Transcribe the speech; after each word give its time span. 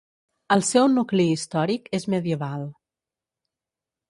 El 0.55 0.63
seu 0.69 0.87
nucli 0.93 1.25
històric 1.33 1.93
és 2.01 2.09
medieval. 2.15 2.65